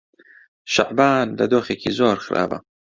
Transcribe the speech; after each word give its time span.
شەعبان 0.73 1.27
لە 1.37 1.45
دۆخێکی 1.51 1.91
زۆر 1.99 2.17
خراپە. 2.25 2.57